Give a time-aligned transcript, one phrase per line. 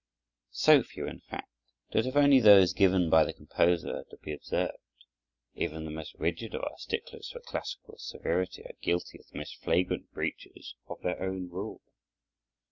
[0.55, 1.47] So few, in fact,
[1.91, 4.79] that if only those given by the composer are to be observed,
[5.53, 9.57] even the most rigid of our sticklers for classical severity are guilty of the most
[9.61, 11.81] flagrant breaches of their own rule.